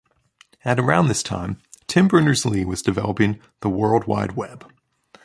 [0.65, 4.65] At around this time, Tim Berners-Lee was developing the World Wide Web.